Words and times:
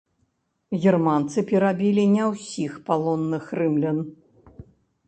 Германцы 0.85 1.43
перабілі 1.51 2.07
не 2.15 2.23
ўсіх 2.33 2.71
палонных 2.89 3.43
рымлян. 3.61 3.97